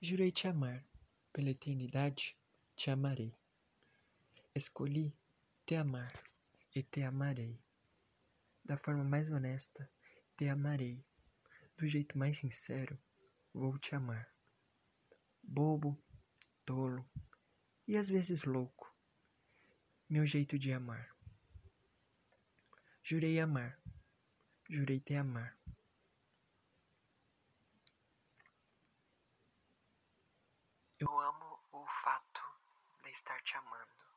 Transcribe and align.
Jurei 0.00 0.30
te 0.30 0.46
amar, 0.46 0.86
pela 1.32 1.50
eternidade 1.50 2.36
te 2.76 2.88
amarei. 2.88 3.32
Escolhi 4.54 5.12
te 5.66 5.74
amar 5.74 6.12
e 6.72 6.82
te 6.84 7.02
amarei. 7.02 7.60
Da 8.64 8.76
forma 8.76 9.02
mais 9.02 9.28
honesta, 9.28 9.90
te 10.36 10.48
amarei. 10.48 11.04
Do 11.76 11.84
jeito 11.84 12.16
mais 12.16 12.38
sincero, 12.38 12.96
vou 13.52 13.76
te 13.76 13.96
amar. 13.96 14.32
Bobo, 15.42 16.00
tolo 16.64 17.04
e 17.88 17.96
às 17.96 18.08
vezes 18.08 18.44
louco, 18.44 18.94
meu 20.08 20.24
jeito 20.24 20.56
de 20.56 20.72
amar. 20.72 21.12
Jurei 23.02 23.40
amar, 23.40 23.82
jurei 24.70 25.00
te 25.00 25.16
amar. 25.16 25.58
Eu 31.00 31.20
amo 31.20 31.60
o 31.70 31.86
fato 31.86 32.42
de 33.04 33.10
estar 33.10 33.40
te 33.42 33.56
amando. 33.56 34.07